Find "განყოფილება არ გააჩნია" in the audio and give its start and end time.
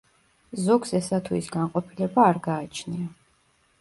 1.57-3.07